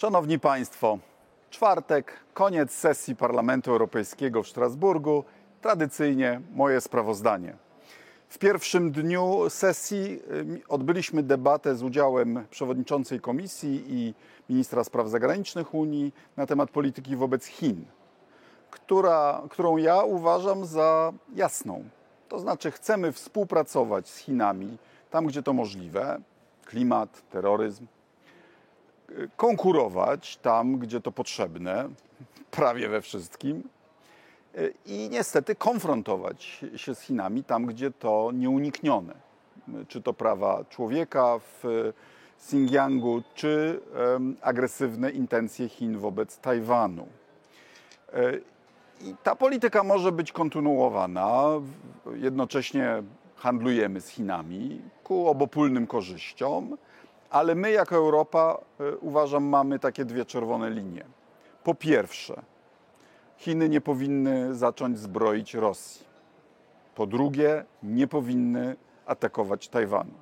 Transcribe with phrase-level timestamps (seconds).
[0.00, 0.98] Szanowni Państwo,
[1.50, 5.24] czwartek, koniec sesji Parlamentu Europejskiego w Strasburgu.
[5.60, 7.56] Tradycyjnie moje sprawozdanie.
[8.28, 10.20] W pierwszym dniu sesji
[10.58, 14.14] y, odbyliśmy debatę z udziałem przewodniczącej komisji i
[14.48, 17.84] ministra spraw zagranicznych Unii na temat polityki wobec Chin,
[18.70, 21.84] która, którą ja uważam za jasną.
[22.28, 24.78] To znaczy, chcemy współpracować z Chinami
[25.10, 26.20] tam, gdzie to możliwe
[26.64, 27.86] klimat, terroryzm
[29.36, 31.88] konkurować tam, gdzie to potrzebne,
[32.50, 33.62] prawie we wszystkim,
[34.86, 39.14] i niestety konfrontować się z Chinami tam, gdzie to nieuniknione.
[39.88, 41.92] Czy to prawa człowieka w
[42.36, 43.80] Xinjiangu, czy
[44.42, 47.06] agresywne intencje Chin wobec Tajwanu.
[49.00, 51.44] I ta polityka może być kontynuowana.
[52.14, 53.02] Jednocześnie
[53.36, 56.76] handlujemy z Chinami ku obopólnym korzyściom
[57.30, 61.04] ale my jako Europa, e, uważam, mamy takie dwie czerwone linie.
[61.64, 62.42] Po pierwsze,
[63.36, 66.06] Chiny nie powinny zacząć zbroić Rosji.
[66.94, 70.12] Po drugie, nie powinny atakować Tajwanu.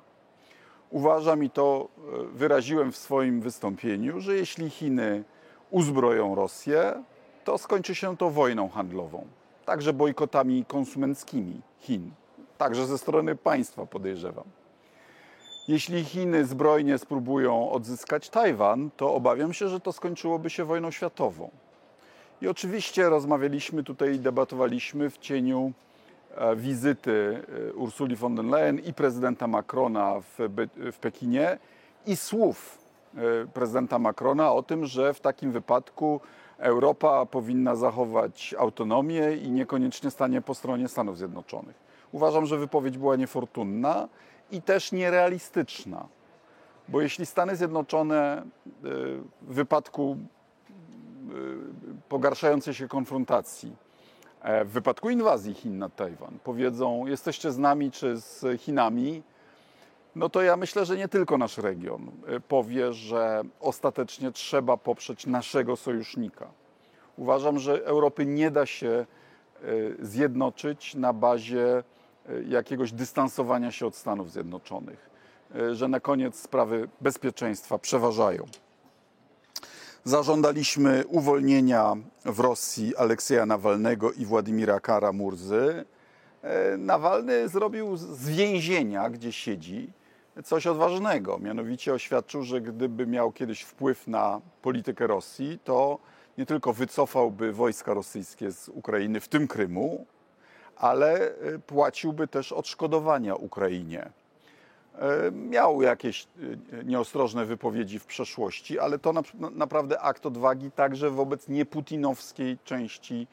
[0.89, 5.23] Uważam i to e, wyraziłem w swoim wystąpieniu, że jeśli Chiny
[5.71, 7.03] uzbroją Rosję,
[7.43, 9.27] to skończy się to wojną handlową,
[9.65, 12.11] także bojkotami konsumenckimi Chin,
[12.57, 14.45] także ze strony państwa podejrzewam.
[15.67, 21.49] Jeśli Chiny zbrojnie spróbują odzyskać Tajwan, to obawiam się, że to skończyłoby się wojną światową.
[22.41, 25.71] I oczywiście rozmawialiśmy tutaj, debatowaliśmy w cieniu
[26.35, 30.49] e, wizyty e, Ursuli von der Leyen i prezydenta Macrona w,
[30.91, 31.57] w Pekinie
[32.05, 32.77] i słów
[33.15, 33.19] e,
[33.53, 36.19] prezydenta Macrona o tym, że w takim wypadku
[36.57, 41.75] Europa powinna zachować autonomię i niekoniecznie stanie po stronie Stanów Zjednoczonych.
[42.11, 44.07] Uważam, że wypowiedź była niefortunna
[44.51, 46.07] i też nierealistyczna.
[46.87, 48.43] Bo jeśli Stany Zjednoczone y,
[49.41, 51.35] w wypadku y,
[52.09, 53.75] pogarszającej się konfrontacji,
[54.41, 59.23] e, w wypadku inwazji Chin na Tajwan, powiedzą: Jesteście z nami czy z Chinami,
[60.15, 65.25] no to ja myślę, że nie tylko nasz region y, powie, że ostatecznie trzeba poprzeć
[65.25, 66.47] naszego sojusznika.
[67.17, 69.05] Uważam, że Europy nie da się
[69.99, 71.83] zjednoczyć na bazie
[72.47, 75.09] jakiegoś dystansowania się od Stanów Zjednoczonych,
[75.55, 78.45] e, że na koniec sprawy bezpieczeństwa przeważają.
[80.03, 81.93] Zażądaliśmy uwolnienia
[82.25, 85.85] w Rosji Aleksieja Nawalnego i Władimira Kara-Murzy.
[86.41, 89.93] E, Nawalny zrobił z więzienia, gdzie siedzi,
[90.43, 91.39] coś odważnego.
[91.39, 95.99] Mianowicie oświadczył, że gdyby miał kiedyś wpływ na politykę Rosji, to
[96.37, 100.05] nie tylko wycofałby wojska rosyjskie z Ukrainy, w tym Krymu,
[100.77, 104.09] ale y, płaciłby też odszkodowania Ukrainie.
[105.27, 109.13] Y, miał jakieś y, nieostrożne wypowiedzi w przeszłości, ale to
[109.51, 113.27] naprawdę akt odwagi także wobec nieputinowskiej części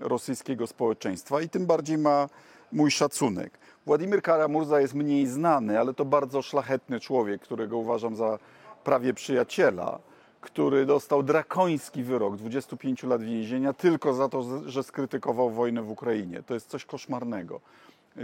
[0.00, 2.28] rosyjskiego społeczeństwa i tym bardziej ma
[2.72, 3.58] mój szacunek.
[3.86, 8.38] Władimir Karamurza jest mniej znany, ale to bardzo szlachetny człowiek, którego uważam za
[8.84, 9.98] prawie przyjaciela
[10.42, 16.42] który dostał drakoński wyrok 25 lat więzienia tylko za to, że skrytykował wojnę w Ukrainie.
[16.42, 17.60] To jest coś koszmarnego.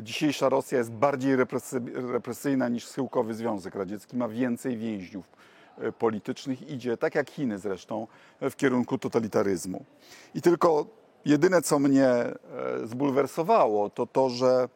[0.02, 1.36] Dzisiejsza Rosja jest bardziej
[1.94, 5.26] represyjna niż schyłkowy Związek Radziecki, ma więcej więźniów
[5.78, 8.06] e, politycznych, idzie, tak jak Chiny zresztą,
[8.40, 9.84] w kierunku totalitaryzmu.
[10.34, 10.86] I tylko
[11.24, 12.34] jedyne, co mnie e,
[12.84, 14.68] zbulwersowało, to to, że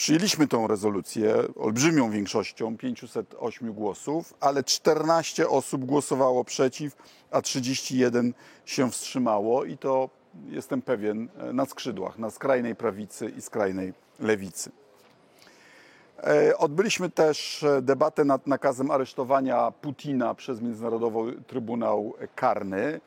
[0.00, 6.96] Przyjęliśmy tę rezolucję olbrzymią większością 508 głosów, ale 14 osób głosowało przeciw,
[7.30, 8.34] a 31
[8.64, 10.10] się wstrzymało i to
[10.48, 14.70] jestem pewien na skrzydłach, na skrajnej prawicy i skrajnej lewicy.
[16.22, 22.84] E, odbyliśmy też debatę nad nakazem aresztowania Putina przez Międzynarodowy Trybunał Karny.
[22.86, 23.00] E,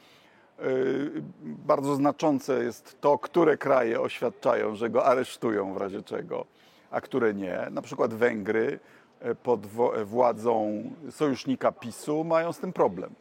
[1.44, 6.53] bardzo znaczące jest to, które kraje oświadczają, że go aresztują w razie czego
[6.94, 7.68] a które nie.
[7.72, 8.80] Na przykład Węgry
[9.20, 9.68] e, pod
[10.06, 13.14] władzą sojusznika PiSu mają z tym problem.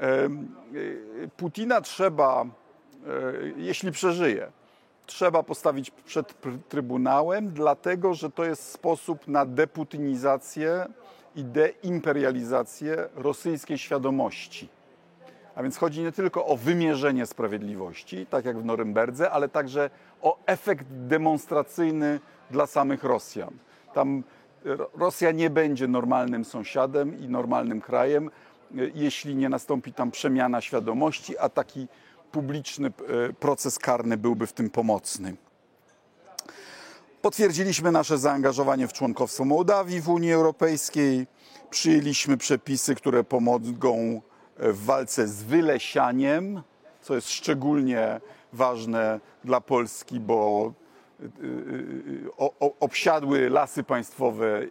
[0.00, 0.28] E,
[1.36, 2.46] Putina trzeba, e,
[3.56, 4.52] jeśli przeżyje,
[5.06, 6.34] trzeba postawić przed
[6.68, 10.86] Trybunałem, dlatego że to jest sposób na deputinizację
[11.36, 14.68] i deimperializację rosyjskiej świadomości.
[15.54, 19.90] A więc chodzi nie tylko o wymierzenie sprawiedliwości, tak jak w Norymberdze, ale także
[20.22, 22.20] o efekt demonstracyjny
[22.52, 23.50] dla samych Rosjan.
[23.94, 24.24] Tam
[24.94, 28.30] Rosja nie będzie normalnym sąsiadem i normalnym krajem,
[28.94, 31.88] jeśli nie nastąpi tam przemiana świadomości, a taki
[32.32, 35.36] publiczny e, proces karny byłby w tym pomocny.
[37.22, 41.26] Potwierdziliśmy nasze zaangażowanie w członkostwo Mołdawii w Unii Europejskiej.
[41.70, 44.20] Przyjęliśmy przepisy, które pomogą
[44.58, 46.62] w walce z wylesianiem,
[47.00, 48.20] co jest szczególnie
[48.52, 50.72] ważne dla Polski, bo
[52.80, 54.66] obsiadły lasy państwowe,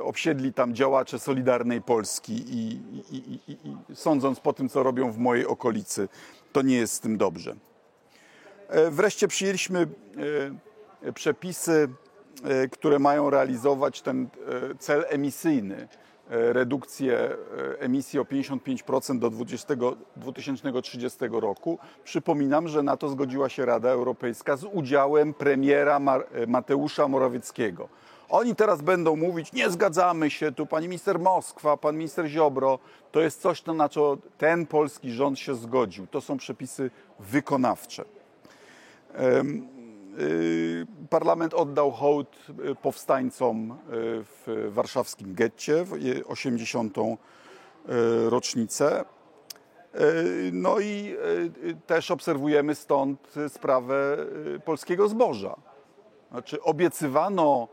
[0.00, 2.80] obsiedli tam działacze Solidarnej Polski i,
[3.10, 6.08] i, i, i sądząc po tym, co robią w mojej okolicy,
[6.52, 7.56] to nie jest z tym dobrze.
[8.68, 9.86] E, wreszcie przyjęliśmy
[11.02, 11.88] e, przepisy,
[12.44, 14.28] e, które mają realizować ten
[14.78, 15.88] cel emisyjny
[16.30, 17.36] redukcję
[17.78, 19.74] emisji o 55% do 20,
[20.16, 21.78] 2030 roku.
[22.04, 26.00] Przypominam, że na to zgodziła się Rada Europejska z udziałem premiera
[26.46, 27.88] Mateusza Morawieckiego.
[28.28, 32.78] Oni teraz będą mówić, nie zgadzamy się, tu pani minister Moskwa, pan minister Ziobro,
[33.12, 36.06] to jest coś, na co ten polski rząd się zgodził.
[36.06, 36.90] To są przepisy
[37.20, 38.02] wykonawcze.
[38.02, 39.73] Y,
[41.10, 42.36] parlament oddał hołd
[42.70, 43.76] y, powstańcom y,
[44.24, 45.92] w warszawskim getcie w
[46.26, 46.96] 80.
[48.28, 49.04] rocznicę.
[50.52, 51.16] No i
[51.86, 54.16] też obserwujemy stąd sprawę
[54.64, 55.56] polskiego zboża.
[56.30, 57.68] Znaczy obiecywano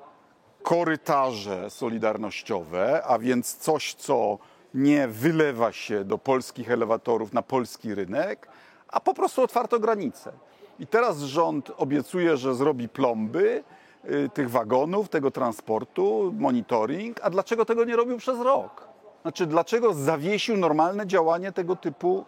[0.64, 4.38] korytarze solidarnościowe, a więc coś, co
[4.74, 8.48] nie wylewa się do polskich elewatorów na polski rynek,
[8.88, 10.32] a po prostu otwarto granice.
[10.82, 13.64] I teraz rząd obiecuje, że zrobi plomby
[14.10, 17.20] y, tych wagonów, tego transportu, monitoring.
[17.24, 18.88] A dlaczego tego nie robił przez rok?
[19.22, 22.26] Znaczy, dlaczego zawiesił normalne działanie tego typu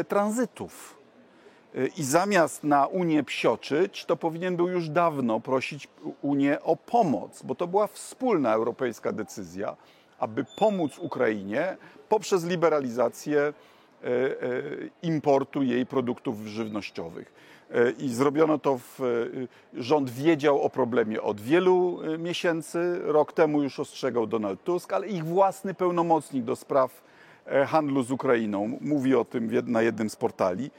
[0.00, 0.98] y, tranzytów?
[1.74, 5.88] Y, I zamiast na Unię psioczyć, to powinien był już dawno prosić
[6.22, 9.76] Unię o pomoc, bo to była wspólna europejska decyzja,
[10.18, 11.76] aby pomóc Ukrainie
[12.08, 13.52] poprzez liberalizację
[15.02, 17.32] importu jej produktów żywnościowych.
[17.74, 19.04] E, i zrobiono to w, e,
[19.82, 23.00] rząd wiedział o problemie od wielu e, miesięcy.
[23.04, 27.08] Rok temu już ostrzegał Donald Tusk, ale ich własny pełnomocnik do spraw
[27.66, 30.70] handlu z Ukrainą mówi o tym na jednym z portali.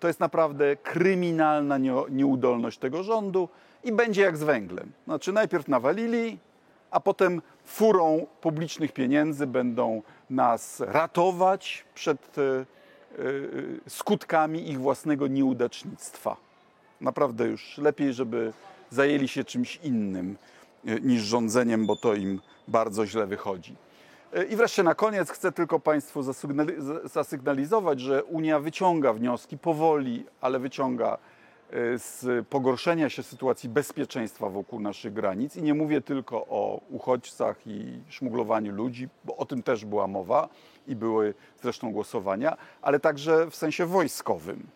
[0.00, 1.78] To jest naprawdę kryminalna
[2.10, 3.48] nieudolność tego rządu
[3.84, 4.92] i będzie jak z węglem.
[5.04, 6.38] Znaczy najpierw nawalili,
[6.90, 12.36] a potem furą publicznych pieniędzy będą nas ratować przed
[13.88, 16.36] skutkami ich własnego nieudacznictwa.
[17.00, 18.52] Naprawdę już lepiej, żeby
[18.90, 20.36] zajęli się czymś innym
[20.88, 23.76] y, niż rządzeniem, bo to im bardzo źle wychodzi.
[24.36, 26.22] Y, I wreszcie na koniec chcę tylko Państwu
[27.04, 31.18] zasygnalizować, że Unia wyciąga wnioski powoli, ale wyciąga
[31.96, 35.56] z pogorszenia się sytuacji bezpieczeństwa wokół naszych granic.
[35.56, 40.48] I nie mówię tylko o uchodźcach i szmuglowaniu ludzi, bo o tym też była mowa
[40.86, 44.66] i były zresztą głosowania, ale także w sensie wojskowym.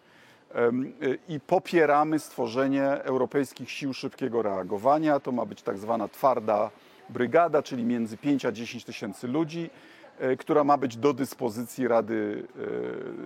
[1.29, 5.21] I popieramy stworzenie europejskich sił szybkiego reagowania.
[5.21, 6.71] To ma być tak zwana twarda
[7.09, 9.71] brygada, czyli między 5 a 10 tysięcy ludzi,
[10.19, 12.47] e, która ma być do dyspozycji Rady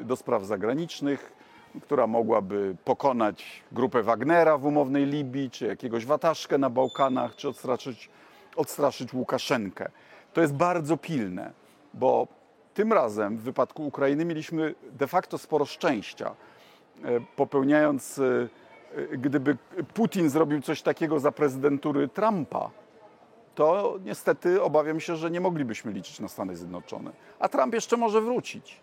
[0.04, 1.32] do Spraw Zagranicznych
[1.80, 8.10] która mogłaby pokonać grupę Wagnera w umownej Libii, czy jakiegoś Wataszkę na Bałkanach, czy odstraszyć,
[8.56, 9.90] odstraszyć Łukaszenkę.
[10.32, 11.52] To jest bardzo pilne,
[11.94, 12.26] bo
[12.74, 16.34] tym razem w wypadku Ukrainy mieliśmy de facto sporo szczęścia.
[17.04, 18.48] E, popełniając, e,
[18.96, 19.56] e, gdyby
[19.94, 22.70] Putin zrobił coś takiego za prezydentury Trumpa,
[23.54, 27.10] to niestety obawiam się, że nie moglibyśmy liczyć na Stany Zjednoczone.
[27.38, 28.80] A Trump jeszcze może wrócić.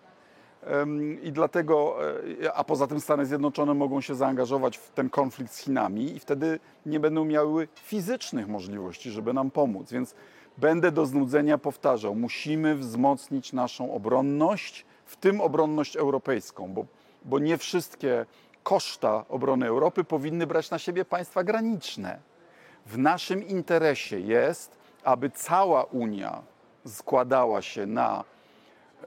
[1.24, 1.96] I dlatego,
[2.44, 6.20] e, a poza tym Stany Zjednoczone mogą się zaangażować w ten konflikt z Chinami i
[6.20, 9.92] wtedy nie będą miały fizycznych możliwości, żeby nam pomóc.
[9.92, 10.16] Więc
[10.58, 16.86] będę do znudzenia powtarzał, musimy wzmocnić naszą obronność, w tym obronność europejską, bo,
[17.25, 18.25] bo nie wszystkie
[18.63, 22.20] koszta obrony Europy powinny brać na siebie państwa graniczne.
[22.86, 26.42] W naszym interesie jest, aby cała Unia
[26.86, 28.24] składała się na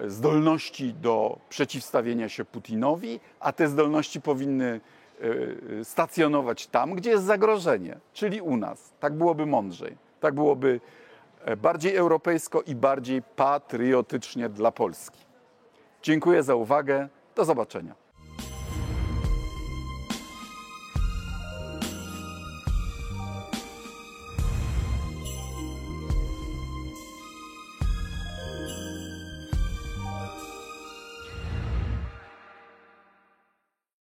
[0.00, 4.80] zdolności do przeciwstawienia się Putinowi, a te zdolności powinny
[5.80, 8.92] e, stacjonować tam, gdzie jest zagrożenie, czyli u nas.
[9.00, 9.96] Tak byłoby mądrzej.
[10.20, 10.80] Tak byłoby
[11.44, 15.18] e, bardziej europejsko i bardziej patriotycznie dla Polski.
[16.02, 17.08] Dziękuję za uwagę.
[17.34, 18.01] Do zobaczenia.